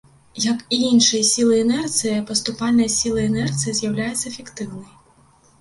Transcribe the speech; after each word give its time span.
Як 0.43 0.61
і 0.77 0.77
іншыя 0.91 1.27
сілы 1.31 1.59
інерцыі, 1.65 2.13
паступальная 2.31 2.89
сіла 2.97 3.21
інерцыі 3.33 3.77
з'яўляецца 3.81 4.27
фіктыўнай. 4.39 4.91